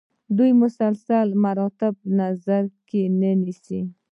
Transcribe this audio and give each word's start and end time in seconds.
دوی 0.37 0.51
سلسله 0.79 1.35
مراتب 1.45 1.93
په 2.01 2.07
نظر 2.19 2.63
کې 2.89 3.01
نه 3.19 3.31
نیسي. 3.41 3.81